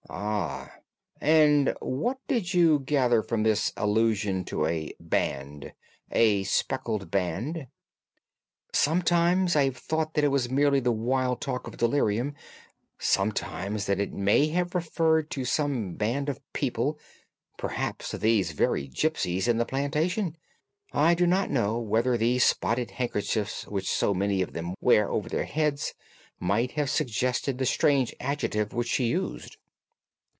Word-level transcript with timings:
"Ah, 0.13 0.73
and 1.21 1.73
what 1.79 2.17
did 2.27 2.53
you 2.53 2.79
gather 2.79 3.21
from 3.23 3.43
this 3.43 3.71
allusion 3.77 4.43
to 4.43 4.65
a 4.65 4.93
band—a 4.99 6.43
speckled 6.43 7.09
band?" 7.09 7.67
"Sometimes 8.73 9.55
I 9.55 9.63
have 9.65 9.77
thought 9.77 10.13
that 10.15 10.25
it 10.25 10.27
was 10.27 10.49
merely 10.51 10.81
the 10.81 10.91
wild 10.91 11.39
talk 11.39 11.65
of 11.65 11.77
delirium, 11.77 12.33
sometimes 12.99 13.85
that 13.85 14.01
it 14.01 14.11
may 14.11 14.47
have 14.49 14.75
referred 14.75 15.29
to 15.31 15.45
some 15.45 15.93
band 15.93 16.27
of 16.27 16.41
people, 16.51 16.99
perhaps 17.57 18.09
to 18.09 18.17
these 18.17 18.51
very 18.51 18.87
gipsies 18.89 19.47
in 19.47 19.57
the 19.59 19.65
plantation. 19.65 20.35
I 20.91 21.13
do 21.13 21.25
not 21.25 21.49
know 21.49 21.79
whether 21.79 22.17
the 22.17 22.37
spotted 22.39 22.91
handkerchiefs 22.91 23.65
which 23.65 23.89
so 23.89 24.13
many 24.13 24.41
of 24.41 24.51
them 24.51 24.73
wear 24.81 25.09
over 25.09 25.29
their 25.29 25.45
heads 25.45 25.93
might 26.37 26.71
have 26.71 26.89
suggested 26.89 27.57
the 27.57 27.65
strange 27.65 28.13
adjective 28.19 28.73
which 28.73 28.89
she 28.89 29.05
used." 29.05 29.55